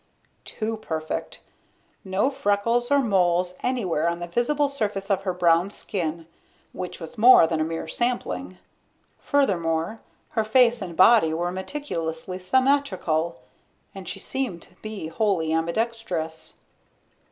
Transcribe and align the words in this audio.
Too 0.45 0.77
perfect. 0.77 1.41
No 2.03 2.31
freckles 2.31 2.89
or 2.89 2.97
moles 2.97 3.53
anywhere 3.61 4.09
on 4.09 4.17
the 4.17 4.25
visible 4.25 4.67
surface 4.67 5.11
of 5.11 5.21
her 5.21 5.31
brown 5.35 5.69
skin, 5.69 6.25
which 6.73 6.99
was 6.99 7.19
more 7.19 7.45
than 7.45 7.59
a 7.61 7.63
mere 7.63 7.87
sampling. 7.87 8.57
Furthermore, 9.19 9.99
her 10.29 10.43
face 10.43 10.81
and 10.81 10.97
body 10.97 11.35
were 11.35 11.51
meticulously 11.51 12.39
symmetrical. 12.39 13.41
And 13.93 14.09
she 14.09 14.19
seemed 14.19 14.63
to 14.63 14.75
be 14.81 15.05
wholly 15.09 15.53
ambidextrous. 15.53 16.55